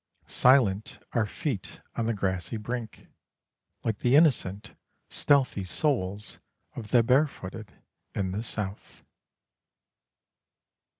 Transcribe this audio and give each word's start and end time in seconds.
Silent 0.25 0.97
are 1.13 1.27
feet 1.27 1.79
on 1.95 2.07
the 2.07 2.13
grassy 2.15 2.57
brink, 2.57 3.05
like 3.83 3.99
the 3.99 4.15
innocent, 4.15 4.73
stealthy 5.11 5.63
soles 5.63 6.39
of 6.75 6.89
the 6.89 7.03
barefooted 7.03 7.71
in 8.15 8.31
the 8.31 8.41
south. 8.41 9.03